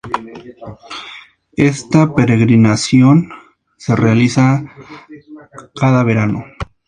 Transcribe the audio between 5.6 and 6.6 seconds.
cada verano.